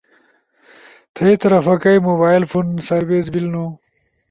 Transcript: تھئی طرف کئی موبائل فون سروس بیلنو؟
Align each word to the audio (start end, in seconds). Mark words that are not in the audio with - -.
تھئی 1.15 1.35
طرف 1.43 1.65
کئی 1.83 1.97
موبائل 2.07 2.43
فون 2.51 2.65
سروس 2.87 3.25
بیلنو؟ 3.33 3.65